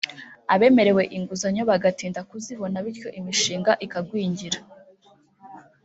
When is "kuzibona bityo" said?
2.29-3.09